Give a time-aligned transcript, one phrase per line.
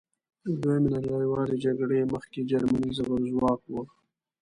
[0.47, 3.83] له دویمې نړیوالې جګړې مخکې جرمني زبرځواک وه.